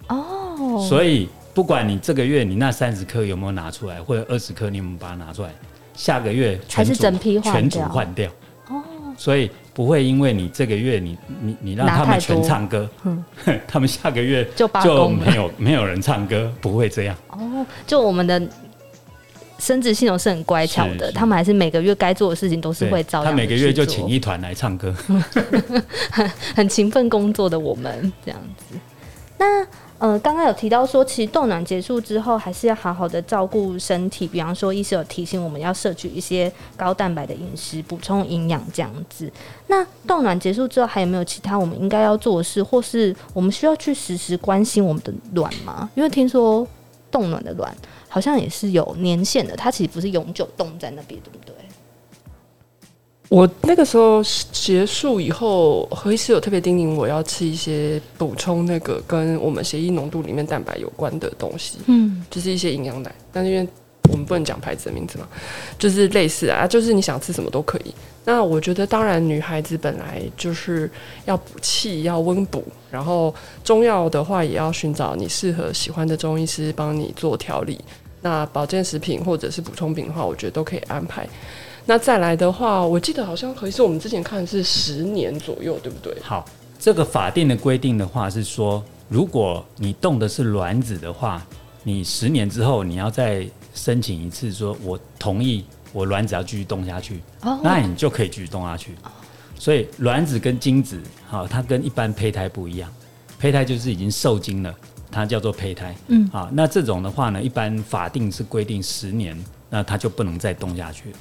[0.08, 1.28] 哦，所以。
[1.52, 5.50] 不管你这个月你那三十颗有没有拿出来，或者二十颗你有没有把它拿出来，
[5.94, 8.30] 下个月还是整批全组换掉
[8.68, 8.82] 哦。
[9.16, 13.24] 所以不会因为你这个月你你你让他们全唱歌，嗯，
[13.66, 17.66] 他们下个月就就没有没有人唱歌，不会这样哦。
[17.86, 18.40] 就我们的
[19.58, 23.32] 生殖系统是很乖巧的，他们还是每个月该做的事情都是会照样。
[23.32, 24.94] 他每个月就请一团来唱歌，
[26.12, 28.76] 很 很勤奋工作的我们这样子。
[29.36, 29.66] 那。
[30.00, 34.26] 呃，刚刚有提到说，其实冻卵结束之后，还是要好好的照顾身体。
[34.26, 39.30] 比方说，医师有提醒我们要摄取一些高蛋白的饮食，补充营养这样子。
[39.66, 45.90] 那冻卵结束之后，还有没有其他我们应该要做的事，或是我们需要去时时关心我们的卵吗？
[45.94, 46.66] 因为听说
[47.10, 47.70] 冻卵的卵
[48.08, 51.54] 好像也是有年限的，它其实不是永久冻在那边，对不对？
[53.30, 63.14] 我那个时候结束以后，何医师有特别叮咛我要吃一些补充那个跟我们血液浓度里面蛋白有关的东西，嗯，就是一些营养奶。
[63.32, 63.64] 但是因为
[64.10, 65.28] 我们不能讲牌子的名字嘛，
[65.78, 67.94] 就是类似啊，就是你想吃什么都可以。
[68.24, 70.90] 那我觉得，当然女孩子本来就是
[71.24, 77.80] 要补气，要温补，然后中药的话也要寻找你适合喜欢的中医师帮你做调理。
[78.22, 81.24] 那保健食品或者是补充品的话，我觉得都可以安排。
[81.90, 86.16] 那再来的话，我记得好像可以是我们之前看的是十年左右，对不对？
[86.22, 86.44] 好，
[86.78, 91.44] 这个法定的规定的话是说，如果你冻的是卵子的话，
[91.82, 98.94] 你十年之后你要再申请一次，说我同意我卵子要继续冻下去，哦，那你就可以继续冻下去。
[99.58, 102.88] 所以卵子跟精子，好，它跟一般胚胎不一样，
[103.40, 104.72] 胚胎就是已经受精了。
[105.10, 109.36] 它叫做胚胎，嗯，啊，那这种的话呢，一般法定是规定十年，
[109.68, 111.16] 那它就不能再冻下去了。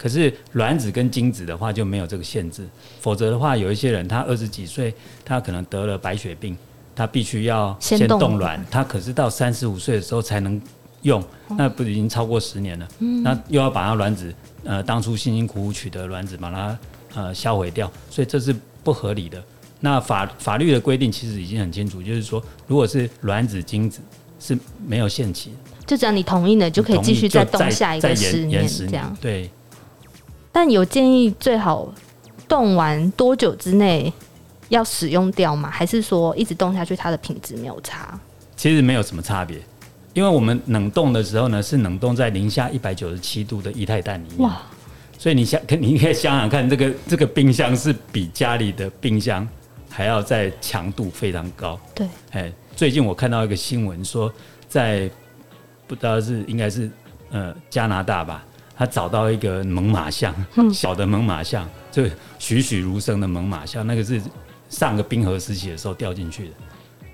[0.00, 2.66] 可是卵子跟精子的话就没有这个限制，
[3.02, 6.56] 否则的话，有一些人他二十几岁，他可能得了白血病，
[6.96, 10.58] 他必须要先冻卵，他可是到三十五岁的时候才能
[11.02, 12.88] 用，那不已经超过十年了？
[13.00, 14.34] 嗯，那又要把他卵子，
[14.64, 16.78] 呃，当初辛辛苦苦取得卵子，把它
[17.14, 19.44] 呃销毁掉，所以这是不合理的。
[19.80, 24.00] 那法法律的规定其实已经很清楚，就是说，如果是卵子、精子
[24.38, 25.52] 是没有限期，
[25.86, 29.14] 就只要你同意了，就可以继续再冻下一个十年这样。
[29.20, 29.50] 对。
[30.52, 31.92] 但有建议最好
[32.48, 34.12] 冻完多久之内
[34.68, 35.70] 要使用掉吗？
[35.70, 38.18] 还是说一直冻下去它的品质没有差？
[38.56, 39.58] 其实没有什么差别，
[40.12, 44.40] 因为我们冷冻的时候呢，是冷冻在零下一百九十七度的液态氮里面。
[44.40, 44.60] 哇！
[45.18, 49.46] 所以你想，你可以想想看，这个这个冰箱是比家里的冰箱。
[49.92, 51.78] 还要在强度非常高。
[51.92, 54.32] 对，哎，最近我看到一个新闻说，
[54.68, 55.10] 在
[55.88, 56.88] 不知道是应该是
[57.30, 58.46] 呃加拿大吧，
[58.80, 60.34] 他找到一个猛犸象，
[60.72, 62.02] 小的猛犸象，就
[62.38, 64.18] 栩栩如生的猛犸象，那个是
[64.70, 66.54] 上个冰河时期的时候掉进去的，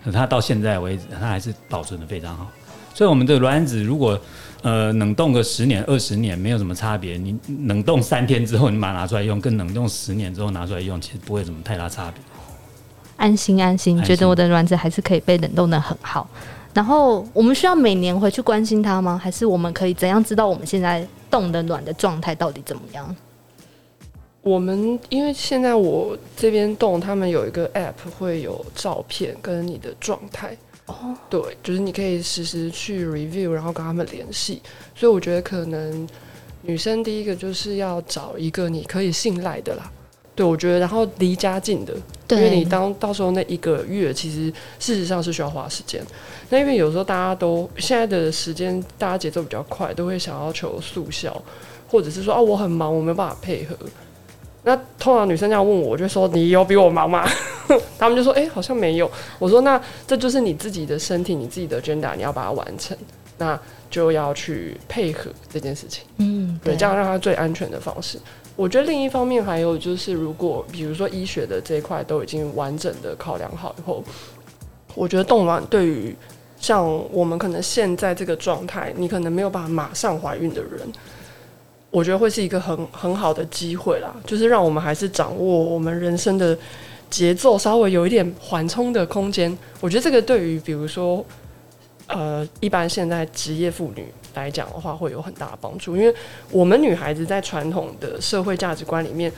[0.05, 2.47] 可它到现在为止，它还是保存的非常好。
[2.95, 4.17] 所以我们的卵子如果
[4.63, 12.23] 呃冷冻个十年、二十年没有什么差别，你冷冻三天之后你把它拿出来用，跟冷冻十年之后拿出来用，其实不会有什么太大差别。
[13.17, 16.31] 安心安心，觉得我的卵子还是可以被冷冻的很好。
[16.73, 19.21] 然后我们需要每年回去关心它吗？
[19.21, 21.05] 还是我们可以怎样知道我们现在
[21.37, 23.15] 冻的暖的状态到底怎么样？
[24.41, 30.57] 我们因为现在我这边冻，他们有一个 app 会有照片跟你的状态。
[30.87, 34.63] 哦，对，就是你可以实时去 review，然后跟他们联系。
[34.95, 36.09] 所以我觉得可能
[36.63, 39.93] 女生第一个就是要找一个你可以信赖的啦。
[40.37, 41.95] 对，我觉得，然后离家近的，
[42.29, 46.01] 因为你当到时候那一个月，其实事实上是需要花时间。
[46.51, 51.43] 那因为有时候大家都现在的时间，大家节奏比较快，都会想要求速效，
[51.89, 53.75] 或者是说啊，我很忙，我没有办法配合。
[54.63, 57.27] 那通常女生这样问我，我就说你有比我忙吗？
[57.99, 59.11] 他们就说哎，好像没有。
[59.39, 62.95] 我说那这就是你自己的身体，你自己的 agenda，你要把它完成，
[63.39, 66.05] 那就要去配合这件事情。
[66.19, 68.19] 嗯，对，这样让它最安全的方式。
[68.57, 74.03] 我觉得另一方面还有就是，如果比如说医学的这一块都已经完整的考量好以后，
[74.95, 76.17] 我觉得冻卵对于
[76.59, 80.81] 像我们可能现在这个状态，你可能没有办法马上怀孕的人，
[81.91, 86.57] 我觉得会是一个很很好的机会啦，就是让我们还是掌握我们人生的
[87.11, 89.57] 节奏，稍微有一点缓冲的空间。
[89.81, 91.25] 我觉得这个对于比如说。
[92.09, 96.15] 呃，一般现在职业妇女来讲的话，会有很大的帮助，因为
[96.51, 99.33] 我们女孩子在传统的社会价值观里面，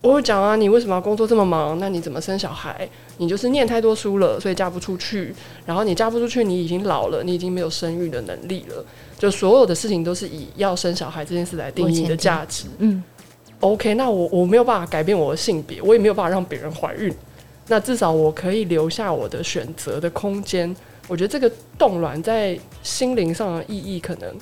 [0.00, 1.78] 我会讲啊，你为什么要工作这么忙？
[1.78, 2.88] 那你怎么生小孩？
[3.18, 5.32] 你就是念太多书了，所以嫁不出去。
[5.64, 8.84] 然后你嫁不出去，你已经老了，你已经没有生育的能力了。
[9.16, 12.66] 就所有的事情都是以要生小孩这件事来定义你的价值。
[12.78, 13.00] 嗯
[13.60, 17.14] ，OK，那我我没有办法改变我的性别，我也没有办法让别人怀孕。
[17.68, 20.74] 那至少我可以留下我的选择的空间。
[21.06, 24.34] 我觉得这个冻卵在心灵上的意义，可能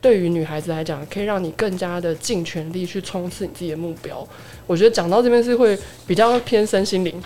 [0.00, 4.26] 对于女孩子来讲，可以让你更加的尽全力去冲刺你自己的目标。
[4.66, 7.22] 我觉得讲到这边是会比较偏身心灵，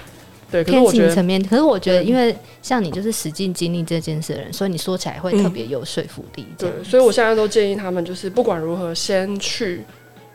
[0.50, 1.42] 对，可是我觉得层面。
[1.42, 6.46] 可是我觉得，因为像你就是实际经历这件事的人，所以你说起来会特别有说服力。
[6.56, 9.82] 对，所以我现在都建议他们，就是不管如何，先去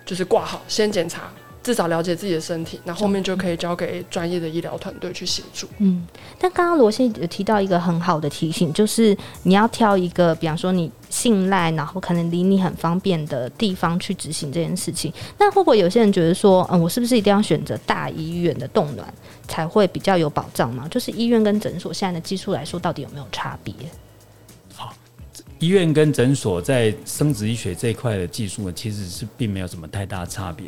[0.06, 1.32] 就是挂号，先检查。
[1.64, 5.68] 至少了解自己的身体，那后面就可以交给专业的医疗团队去协助。
[5.78, 6.08] 嗯，
[6.40, 15.14] 但刚刚罗先有提到一个很好的提醒，就是你要挑一个，比方说你信赖，然后可能离你很方便的地方去执行这件事情。
[15.38, 19.14] 那会不会有些人觉得说，嗯，我是不是一定要选择大医院的冻卵
[19.48, 20.88] 才会比较有保障吗？
[20.90, 23.76] 就是医院跟诊所现在的技术来说，到底有没有差别？
[24.74, 24.92] 好，
[25.60, 30.66] 医院跟诊所在生殖医学这一块的技术呢，其实是并没有什么太大差别。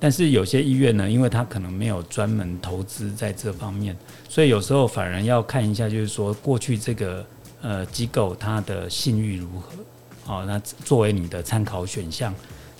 [0.00, 3.96] 但是有些医院呢，因为他可能没有专门投资在这方面，
[4.28, 7.26] 所以有时候反而要看一下，就是说过去这个
[7.60, 12.34] 呃机构它的信誉如何哦，那作为你的参考选项。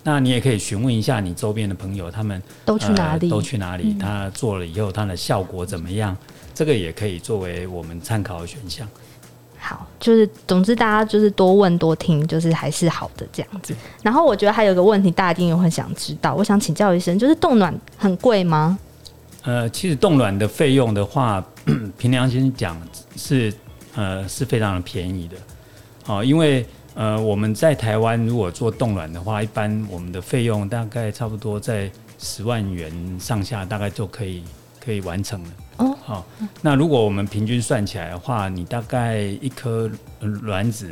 [0.05, 3.27] 那你也可以询问一下你周边的朋友，他们都去哪里？
[3.27, 3.93] 呃、都去哪里？
[3.95, 6.17] 嗯、他做了以后，他的效果怎么样？
[6.55, 8.89] 这个也可以作为我们参考的选项。
[9.61, 13.75] 好，就是总之大家就是多问多听，就是还是好的这样子。
[14.03, 18.79] 然后我觉得还有个问题，大家一定也会想知道，我想请教医生，就是冻卵很贵吗？
[19.43, 21.45] 呃，其实冻卵的费用的话，
[21.97, 22.77] 凭良心讲
[23.17, 23.53] 是
[23.95, 25.37] 呃是非常便宜的。
[26.07, 34.43] 哦，因为呃我们在台湾如果做冻卵的话，一般我们的费用大概差不多在十万元上下，大概就可以
[34.89, 35.51] 可以完成了。
[35.77, 36.27] 哦，好，
[36.63, 40.91] 那如果我们平均算起来的话，你大概一颗卵子，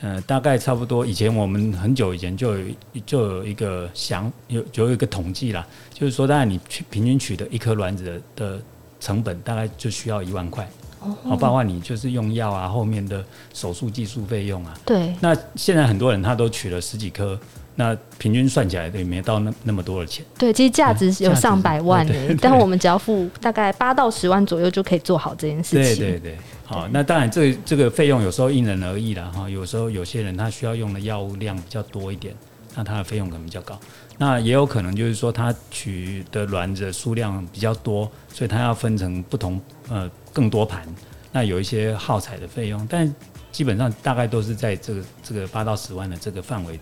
[0.00, 1.06] 呃，大概差不多。
[1.06, 2.64] 以前我们很久以前就有
[3.06, 5.64] 就有一个想有就有一个统计啦，
[5.94, 8.62] 就是说，当然你取平均取得一颗卵子的的
[8.98, 10.68] 成本，大概就需要一万块。
[10.98, 13.24] 哦，包括你就是用药啊，后面的
[13.54, 14.76] 手术技术费用啊。
[14.84, 15.14] 对。
[15.20, 17.38] 那现在很多人他都取了十几颗。
[17.80, 20.22] 那平均算起来也没到那那么多的钱。
[20.36, 22.06] 对，其实价值有上百万
[22.38, 25.96] 但我们只要付大概八到十万左右就可以做好这件事情。
[25.96, 32.34] 对对对，好，那当然这、这个费用有时候因人而异啦哈，有时候有些人他需要用的药物量比较多一点，
[32.74, 33.80] 那他的费用可能比较高。
[34.18, 39.58] 那也有可能就是说他取的卵子数量比较多，所以他要分成不同
[39.88, 40.86] 呃更多盘，
[41.32, 43.10] 那有一些耗材的费用，但
[43.50, 46.78] 基本上大概都是在这个这个八到十万的这个范围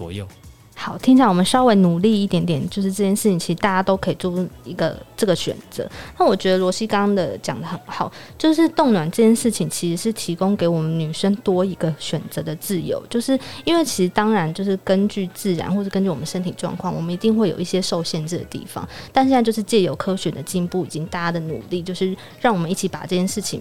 [0.00, 0.26] 左右。
[0.74, 4.32] 好，听起来我们稍微努力一点点，就是这件事情，其实大家都可以做
[4.64, 5.86] 一个这个选择。
[6.18, 18.88] 那我觉得罗西刚刚的讲得很好，就是冻卵这件事情其实是提供给我们女生多一个选择的自由，就是因为其实当然就是根据自然或者根据我们身体状况，我们一定会有一些受限制的地方。
[19.12, 23.60] 但现在就是借由科学的进步，以及大家的努力，就是让我们一起把这件事情。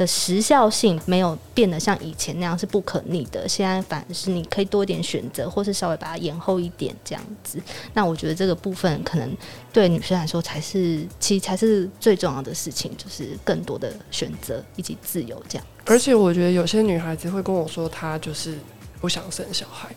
[0.00, 7.60] 的时效性没有变得像以前那样是不可逆的，现在反而是你可以多一点选择，或是稍微把它延后一点这样子。
[7.92, 9.36] 那我觉得这个部分可能
[9.70, 15.66] 对女生来说才是，其实才是最重要的事情，就是更多的选择以及自由这样。
[15.84, 18.56] 而且我觉得有些女孩子会跟我说，她就是
[19.02, 19.94] 不想生小孩。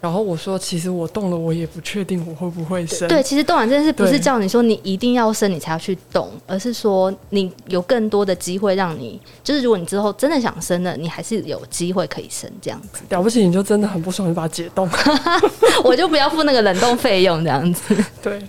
[0.00, 3.06] 然后我说，其实我动了，我也不确定我会不会生。
[3.06, 13.02] 对，其实冻卵这件事不是叫你说你一定要生，你才要去动，而是说你有更多的机会让你，就是如果你之后真的想生了，你还是有机会可以生这样子。
[13.10, 14.88] 了不起，你就真的很不爽，你把它解冻，
[15.84, 17.94] 我就不要付那个冷冻费用这样子。
[18.22, 18.40] 对，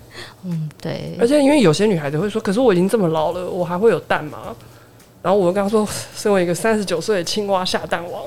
[0.45, 1.18] 嗯，对。
[1.20, 4.56] 而且因为有些女孩子会说，可是我已经这么老了，我还会有蛋吗？
[5.22, 5.86] 然后我就跟她说，
[6.16, 8.24] 身为一个三十九岁的青蛙下蛋王。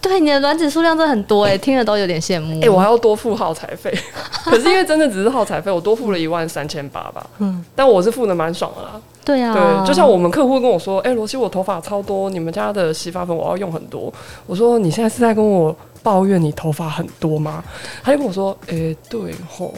[0.02, 2.54] 对，你的卵子数量真的很多哎，听了都有点羡慕。
[2.60, 3.92] 哎、欸，我还要多付耗材费，
[4.44, 7.24] 可是因为真的只是耗材费，我多付了一万三千八吧。
[7.38, 9.00] 嗯，但我是付的蛮爽的啦。
[9.22, 14.10] 对啊，对，就像我们客户跟我说，哎、欸，罗西，我头发超多，你们家的洗发粉我要用很多。
[14.46, 17.62] 我说，你现在是在跟我抱怨你头发很多吗？
[18.02, 19.74] 他就跟我说，哎、欸，对吼。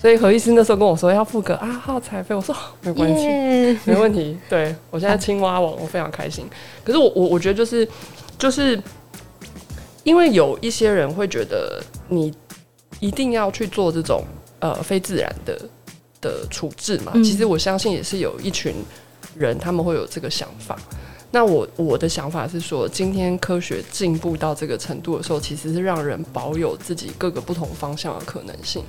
[0.00, 3.26] 所以何医师那时候跟我说要付个啊耗材费，我说没关系.
[3.84, 4.36] 没问题。
[4.50, 6.44] 对，我现在青蛙王，我非常开心。
[6.84, 7.88] 可是我我我觉得就是
[8.38, 8.78] 就是。
[10.04, 12.32] 因为有一些人会觉得你
[13.00, 14.24] 一定要去做这种
[14.60, 15.60] 呃非自然的
[16.20, 18.74] 的处置嘛，其实我相信也是有一群
[19.36, 20.78] 人他们会有这个想法。
[21.34, 28.84] 那我我的想法是说，今天科学进步到这个程度的时候，其实是让人保有自己各个不同方向的可能性。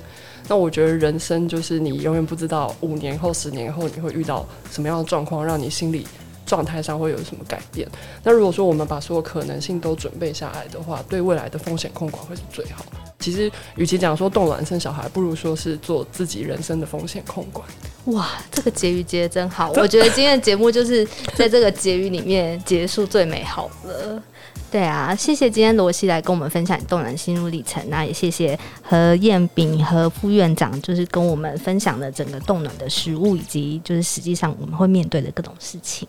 [0.46, 6.06] 那我觉得人生就是你永远不知道五年后、十年后你会遇到什么样的状况，让你心里。
[6.46, 7.88] 状态上会有什么改变？
[8.22, 12.84] 那如果说我们把所有可能性都准备下来的话，对未来的风险控管会是最好。
[13.18, 17.66] 其实，与其讲说冻卵生小孩，不如说是做自己人生的风险控管。
[18.06, 19.70] 哇，这个结语结得真好！
[19.80, 24.22] 我觉得今天的节目就是在这个结语里面结束最美好了。
[24.70, 36.06] 对啊，谢谢今天罗西来跟我们分享冻卵心路历程，那也谢谢何彦炳和副院长，就是跟我们分享了整个冻卵的食物，以及就是实际上我们会面对的各种事情。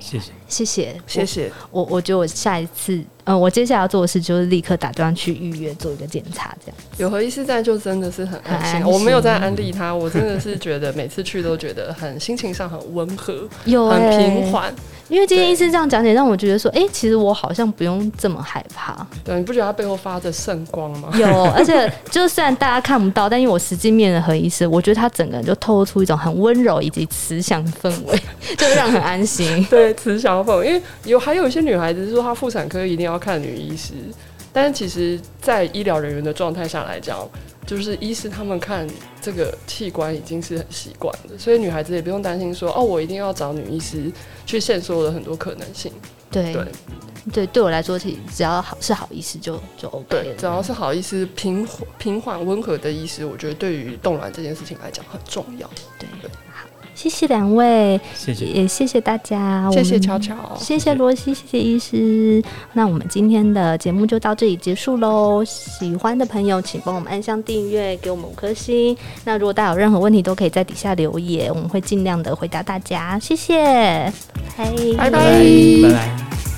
[0.00, 1.52] 谢谢，谢谢，谢谢。
[1.70, 6.76] 我我觉得我下一次，嗯，我接下来要做的事就是立刻打电话去预约做一个检查，这样。
[6.98, 8.86] 有何医师在就真的是很安心。
[8.86, 14.74] 我没有在安利他，我真的是觉得每次去都觉得很心情上很温和， 有、欸、很平缓。
[15.08, 19.06] 因为今天医生这样讲解，让我觉得说，哎、欸，其实我好像不用这么害怕。
[19.22, 21.10] 对，你不觉得他背后发着圣光吗？
[21.18, 28.18] 有，而且就虽然大家看不到，但因为我实际面的何医师，我觉得他整个人就透露出一种很温柔以及慈祥的氛围，
[28.56, 29.64] 就让人很安心。
[29.68, 33.92] 对，慈祥的氛围，因为有还有一些女孩子说她妇产科一定要看女医师，
[34.52, 37.18] 但是其实，在医疗人员的状态下来讲。
[37.66, 38.86] 就是医师他们看
[39.20, 44.10] 这个器官已经是很习惯的，所以女孩子也不用担心说哦，我一定要找女医师
[44.44, 45.92] 去线索了很多可能性。
[46.30, 46.66] 对对
[47.32, 55.70] 对，对我来说，其实只要好是好医师就就 OK 对，只要是好医师，平平缓温和的医师，我觉得对于冻卵这件事情来讲很重要。
[55.98, 56.30] 对对。
[56.94, 62.42] 谢谢两位，谢谢，也谢谢大家，谢谢乔乔，谢谢罗西，谢谢医师。
[62.72, 65.44] 那我们今天的节目就到这里结束喽。
[65.44, 68.96] 喜欢的朋友，请帮我们按下订阅，给我们五颗星。
[69.24, 73.18] 那如果大家有任何问题，都可以在底下留言，我们会尽量的回答大家。
[73.18, 74.12] 谢谢，
[74.56, 76.53] 拜拜拜，拜拜。